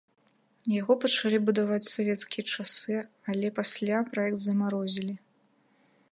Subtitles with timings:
[0.79, 2.97] Яго пачалі будаваць у савецкія часы,
[3.33, 5.15] але пасля праект замарозілі.